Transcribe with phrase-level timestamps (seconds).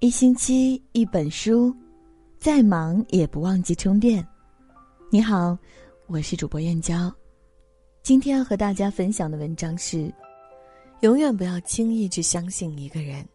[0.00, 1.74] 一星期一本书，
[2.38, 4.26] 再忙也不忘记充电。
[5.10, 5.56] 你好，
[6.06, 7.12] 我是主播燕娇，
[8.02, 10.12] 今天要和大家分享的文章是：
[11.00, 13.26] 永远不要轻易去相信一个人。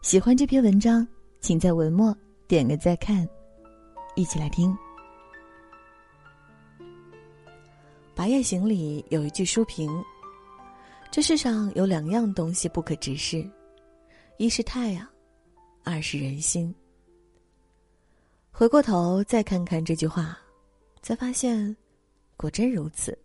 [0.00, 1.06] 喜欢这篇文章，
[1.40, 3.28] 请在文末点个再看，
[4.14, 4.70] 一起来听。
[8.14, 9.90] 《白夜行》里有一句书评：
[11.14, 13.48] 这世上有两样东西不可直视，
[14.36, 15.06] 一是太阳。
[15.84, 16.74] 二是人心。
[18.50, 20.36] 回过头再看看这句话，
[21.02, 21.76] 才发现，
[22.36, 23.16] 果真如此。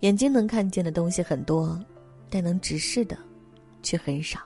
[0.00, 1.78] 眼睛能看见的东西很多，
[2.30, 3.14] 但能直视的，
[3.82, 4.40] 却很少。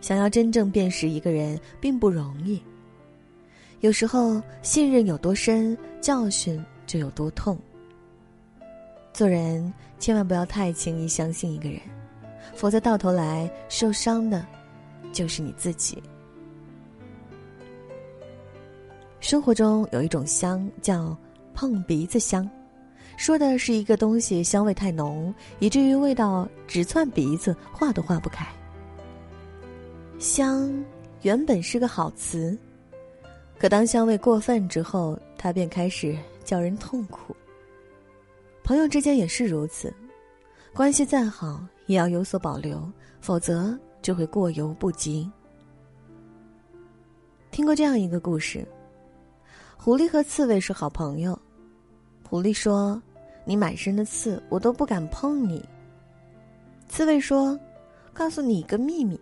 [0.00, 2.62] 想要真正辨识一个人，并不容易。
[3.80, 7.58] 有时候，信任有多深，教训就有多痛。
[9.16, 11.80] 做人千万不要太轻易相信一个人，
[12.54, 14.44] 否则到头来受伤的。
[15.10, 16.02] 就是你自己。
[19.18, 21.16] 生活中有一种香叫
[21.54, 22.46] 碰鼻子香，
[23.16, 28.46] 说的是一个东西香味太浓，以至于味道直窜鼻子，化都化不开。
[30.18, 30.70] 香
[31.22, 32.54] 原本是个好词，
[33.58, 36.14] 可当香味过分之后，它便开始
[36.44, 37.34] 叫人痛苦。
[38.66, 39.94] 朋友之间也是如此，
[40.74, 43.78] 关系再好也要有所保留，否则。
[44.02, 45.28] 就会过犹不及。
[47.50, 48.64] 听过这样一个故事：
[49.76, 51.36] 狐狸和刺猬是好朋友。
[52.28, 53.02] 狐狸说
[53.44, 55.60] ：“你满身的刺，我都不敢碰你。”
[56.88, 57.58] 刺猬说
[58.14, 59.20] ：“告诉你一个秘密，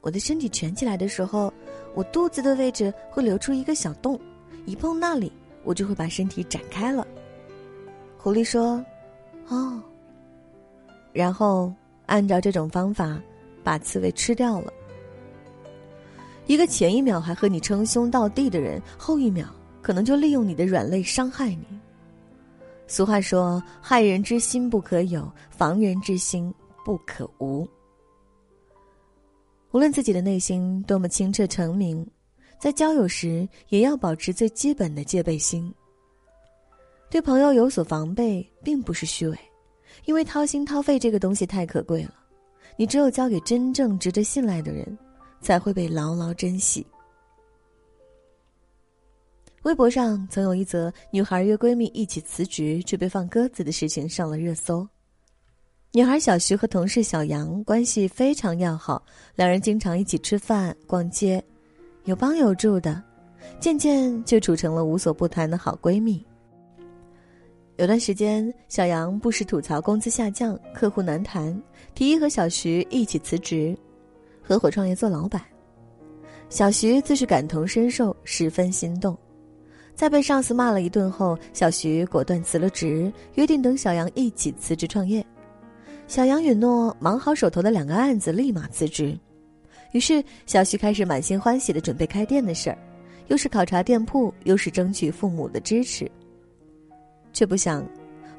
[0.00, 1.52] 我的身体蜷起来的时候，
[1.94, 4.18] 我肚子的位置会留出一个小洞，
[4.64, 5.30] 一碰那里，
[5.64, 7.06] 我就会把身体展开了。”
[8.24, 8.82] 狐狸说
[9.48, 9.82] ：“哦。”
[11.12, 11.70] 然后
[12.06, 13.20] 按照这种方法。
[13.64, 14.70] 把刺猬吃掉了。
[16.46, 19.48] 一个前一秒还和你称兄道弟的人，后一秒
[19.80, 21.64] 可能就利用你的软肋伤害你。
[22.86, 26.52] 俗话说：“害人之心不可有，防人之心
[26.84, 27.66] 不可无。”
[29.72, 32.06] 无论自己的内心多么清澈澄明，
[32.60, 35.74] 在交友时也要保持最基本的戒备心。
[37.14, 39.38] 对朋友有所防备，并不是虚伪，
[40.04, 42.12] 因为掏心掏肺这个东西太可贵了。
[42.76, 44.98] 你只有交给真正值得信赖的人，
[45.40, 46.84] 才会被牢牢珍惜。
[49.62, 54.84] 微博上曾有一则女孩约闺蜜一起辞职却被放鸽子的事情上了热搜。
[55.92, 59.00] 女孩小徐和同事小杨关系非常要好，
[59.36, 61.40] 两人经常一起吃饭、逛街，
[62.06, 63.00] 有帮有助的，
[63.60, 66.20] 渐渐就处成了无所不谈的好闺蜜。
[67.76, 71.60] 有段时间，小杨不时吐槽工资下降、客户难谈，
[71.92, 73.76] 提议和小徐一起辞职，
[74.40, 75.42] 合伙创业做老板。
[76.48, 79.18] 小徐自是感同身受，十分心动。
[79.92, 85.24] 在被上司骂了一顿后，小徐果断辞了职，约定等小杨一起辞职创业。
[86.06, 89.18] 小杨允诺忙好手头的两个案子，立马辞职。
[89.90, 92.78] 于是，小徐开始满心欢喜的准备开店的事儿，
[93.26, 96.08] 又是考察店铺，又是争取父母的支持。
[97.34, 97.86] 却不想，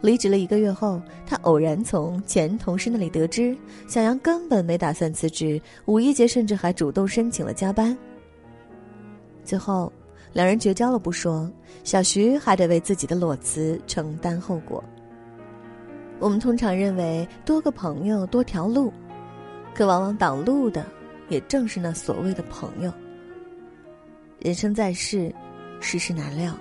[0.01, 3.55] 离职了一个月后，他偶然从前同事那里得知，
[3.87, 7.95] 小杨根本没打算辞职，五一节甚至还主动申请了加班。
[9.43, 9.91] 最后，
[10.33, 11.51] 两人绝交了不说，
[11.83, 14.83] 小徐还得为自己的裸辞承担后果。
[16.17, 18.91] 我们通常认为多个朋友多条路，
[19.73, 20.85] 可往往挡路的，
[21.27, 22.91] 也正是那所谓的朋友。
[24.39, 25.33] 人生在世，
[25.81, 26.57] 世事难料。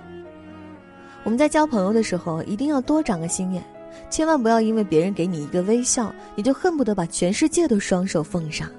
[1.25, 3.61] 我们在交朋友的时候，一定要多长个心眼，
[4.11, 8.69] 千万不要因为别人给你一个微笑，你就恨不得把全世界都双手奉上。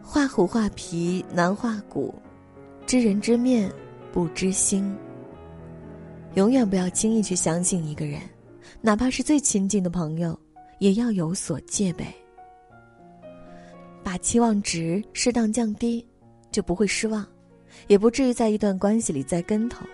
[0.00, 2.14] 画虎画皮难画骨，
[2.86, 3.68] 知人知面
[4.12, 4.96] 不知心。
[6.34, 8.20] 永远不要轻易去相信一个人，
[8.80, 10.38] 哪怕是最亲近的朋友，
[10.78, 12.06] 也要有所戒备。
[14.04, 16.06] 把期望值适当降低，
[16.52, 17.26] 就不会失望，
[17.88, 19.84] 也不至于在一段关系里栽跟头。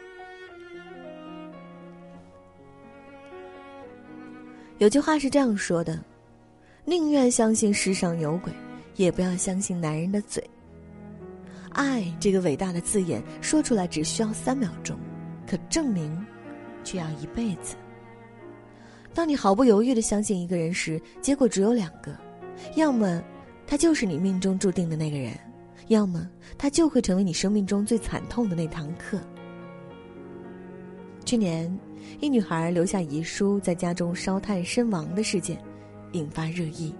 [4.82, 5.96] 有句话是这样说的
[6.84, 8.52] ：“宁愿相信世上有鬼，
[8.96, 10.42] 也不要相信男人的嘴。”
[11.70, 14.98] 爱这个伟大的字眼说出来只需要三秒钟，
[15.46, 16.26] 可证明
[16.82, 17.76] 却要一辈子。
[19.14, 22.12] 当你毫不犹豫的相信一个人时，结果只有两个：
[22.74, 23.22] 要么
[23.68, 25.32] 他就是你命中注定的那个人，
[25.90, 26.28] 要么
[26.58, 29.20] 他就会成为你生命中最惨痛的那堂课。
[31.24, 31.78] 去年，
[32.20, 35.56] 一女孩留下遗书在家中烧炭身亡的事件，
[36.12, 36.94] 引发热议。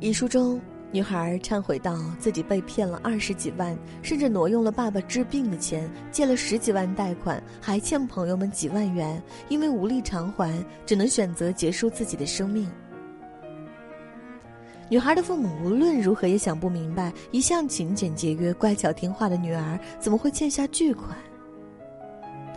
[0.00, 0.60] 遗书中，
[0.90, 10.52] 女孩忏悔道自己被骗了二十几万，甚至挪用了爸爸治病的钱，借了十几万贷款，还欠朋友们几万元，因为无力偿还，
[10.84, 12.68] 只能选择结束自己的生命。
[14.90, 21.16] 女孩的父母无论如何也想不明白，一向勤俭节约、乖巧听话的女儿怎么会欠下巨款。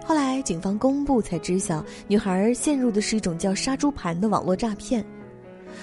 [0.07, 5.05] 后来警方公布才知晓，女孩陷入的是一种叫“杀猪盘”的网络诈骗。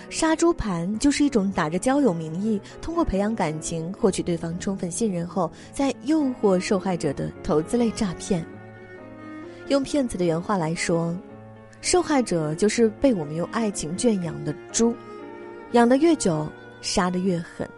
[0.08, 8.42] 杀猪盘就是一种打着交友名义，通过培养感情、获取对方充分信任后，再诱惑受害者的投资类诈骗。
[9.68, 11.14] 用骗子的原话来说，
[11.82, 14.94] 受害者就是被我们用爱情圈养的猪。
[15.72, 16.48] 养得越久，
[16.80, 17.68] 杀得越狠。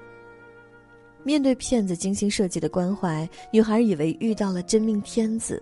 [1.24, 5.60] 面对骗子精心设计的关怀，女孩以为遇到了真命天子，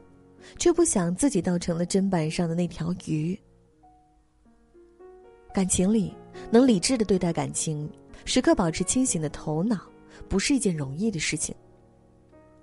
[0.58, 3.38] 却不想自己倒成了砧板上的那条鱼。
[5.52, 6.12] 感情里，
[6.50, 7.88] 能理智的对待感情，
[8.24, 9.80] 时刻保持清醒的头脑，
[10.28, 11.54] 不是一件容易的事情。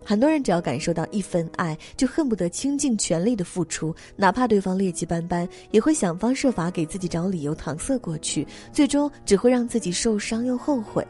[0.04, 11.06] 很多人只要感受到一份爱，就恨不得倾尽全力的付出，哪怕对方劣迹斑斑，也会想方设法给自己找理由搪塞过去，最终只会让自己受伤又后悔。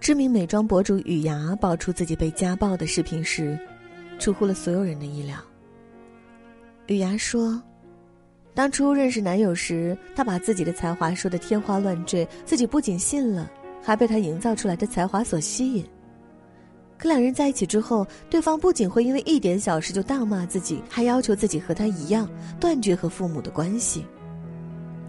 [0.00, 3.56] 知名美妆博主雨芽爆出自己被家暴的视频时，
[4.18, 5.36] 出乎了所有人的意料。
[6.90, 7.62] 雨芽说
[8.52, 13.48] ：“当初认识男友时，他把自己的才华说得天花乱坠，自己不仅信了，
[13.80, 15.86] 还被他营造出来的才华所吸引。”
[16.98, 22.28] 可两人在一起之后，对方不仅会因为一点小事就大骂自己，还要求自己和他一样
[22.58, 24.04] 断绝和父母的关系。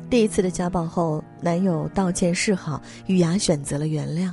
[0.07, 4.31] 第一次的家暴后，男友道歉示好，雨芽选择了原谅。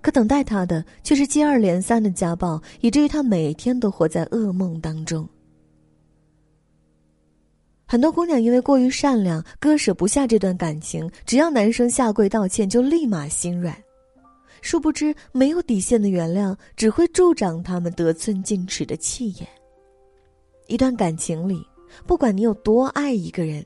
[0.00, 5.28] 可等待她的却是接二连三的家暴，以至于她每天都活在噩梦当中。
[7.88, 13.76] 很多姑娘因为过于善良，割舍不下这段感情，只要男生下跪道歉，就立马心软。
[14.60, 19.46] 殊不知，没有底线的原谅只会助长他们得寸进尺的气焰。
[20.66, 21.64] 一段感情里，
[22.08, 23.64] 不管你有多爱一个人，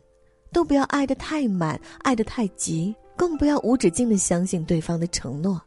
[0.53, 5.59] 都不要爱得太满，爱得太急，更不要无止境的相信对方的承诺。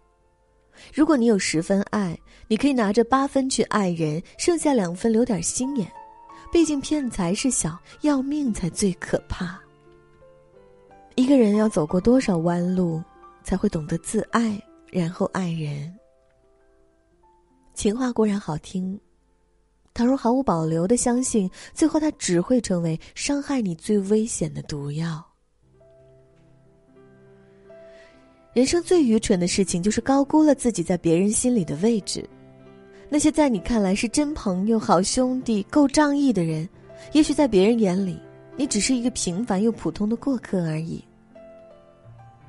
[0.93, 2.15] 如果你有十分爱，
[2.47, 5.91] 你可以拿着八分去爱人，剩下两分留点心眼。
[6.53, 9.59] 毕竟骗财是小，要命才最可怕。
[11.15, 13.01] 一个人要走过多少弯路，
[13.43, 14.61] 才会懂得自爱？
[14.91, 15.91] 然后爱人，
[17.73, 18.97] 情话固然好听，
[19.95, 25.25] 倘若毫无保留的相信，最后它只会成为伤害你最危险的毒药。
[28.53, 32.23] 人生最愚蠢的事情，就是高估了自己在别人心里的位置。
[33.13, 36.67] 那些在你看来是真朋友、好兄弟、够仗义的人，
[37.11, 38.19] 也许在别人眼里，
[38.57, 40.99] 你只是一个平凡又普通的过客而已。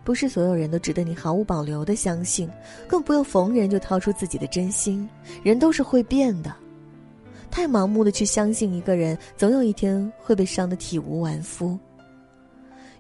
[0.05, 2.49] 不是所有人都值得你毫无保留的相信，
[2.89, 5.07] 更不用逢人就掏出自己的真心。
[5.43, 6.51] 人都是会变的，
[7.51, 11.79] 太盲目的去相信一个人，总有一天会被伤得体无完肤。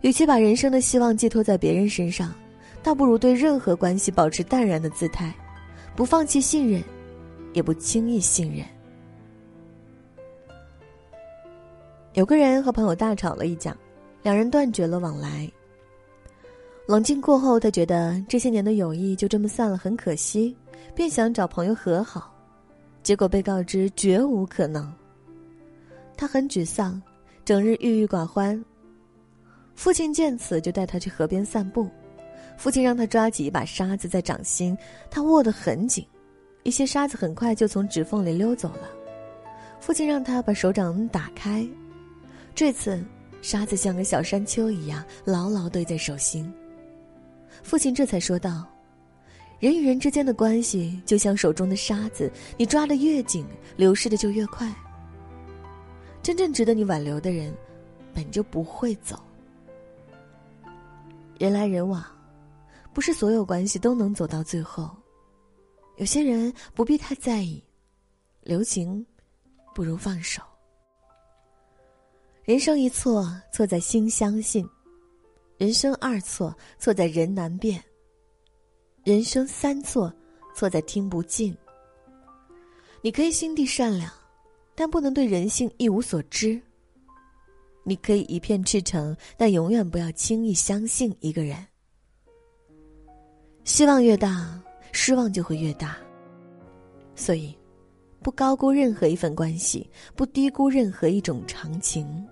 [0.02, 2.30] 与其把人生的希望寄托在别人身上，
[2.82, 5.34] 倒不如对任何关系保持淡然的姿态，
[5.96, 6.84] 不放弃信任，
[7.54, 8.66] 也不轻易信任。
[12.12, 13.74] 有个人和朋友大吵了一架，
[14.22, 15.50] 两人断绝了往来。
[16.86, 20.54] 冷静过后，他觉得这些年的友谊就这么散了，很可惜，
[20.94, 22.30] 便想找朋友和好，
[23.02, 24.92] 结果被告知绝无可能。
[26.16, 27.00] 他很沮丧，
[27.44, 28.62] 整日郁郁寡欢。
[29.74, 31.88] 父亲见此，就带他去河边散步。
[32.56, 34.76] 父亲让他抓起一把沙子在掌心，
[35.10, 36.06] 他握得很紧，
[36.64, 38.88] 一些沙子很快就从指缝里溜走了。
[39.78, 41.66] 父亲让他把手掌打开，
[42.54, 43.04] 这次
[43.42, 46.52] 沙子像个小山丘一样牢牢堆在手心。
[47.62, 48.66] 父亲这才说道
[49.60, 54.74] ：“人与人之间的关系就像手中的沙子，你抓得越紧，流失的就越快。
[56.22, 57.54] 真正值得你挽留的人，
[58.14, 59.22] 本就不会走。
[61.38, 62.02] 人来人往，
[62.94, 64.90] 不是所有关系都能走到最后。
[65.96, 67.62] 有些人不必太在意，
[68.42, 69.04] 留情
[69.74, 70.42] 不如放手。
[72.44, 74.68] 人生一错，错在心相信。”
[75.56, 77.78] 人生二错，错在人难辨；
[79.04, 80.12] 人生三错，
[80.52, 81.56] 错在听不进。
[83.02, 84.12] 你可以心地善良，
[84.74, 86.60] 但不能对人性一无所知。
[87.84, 91.64] 你可以一片赤诚，但永远不要轻易相信一个人。
[93.62, 94.60] 希望越大，
[94.94, 95.96] 失望就会越大。
[97.16, 97.52] 所以，
[98.22, 102.24] 不高估任何一份关系，不低估任何一种长情。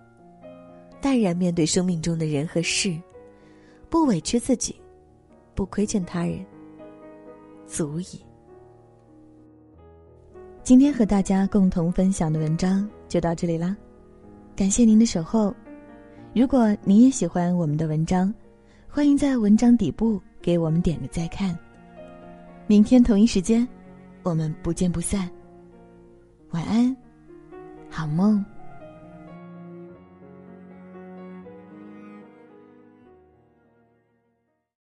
[1.01, 2.97] 淡然面对生命中的人和事，
[3.91, 4.77] 不委屈自己，
[5.57, 6.39] 不亏欠他人，
[7.67, 8.25] 足矣。
[10.63, 13.77] 今天和大家共同分享的文章就到这里啦，
[14.55, 15.53] 感谢您的守候。
[16.33, 18.33] 如果你也喜欢我们的文章，
[18.89, 21.59] 欢迎在文章底部给我们点个再看。
[22.67, 23.67] 明天同一时间，
[24.23, 25.29] 我们不见不散。
[26.51, 26.97] 晚安，
[27.91, 28.45] 好梦。